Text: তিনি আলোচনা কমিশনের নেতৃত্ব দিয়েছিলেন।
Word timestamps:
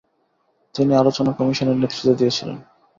তিনি 0.75 0.91
আলোচনা 0.95 1.31
কমিশনের 1.39 1.77
নেতৃত্ব 1.81 2.09
দিয়েছিলেন। 2.19 2.57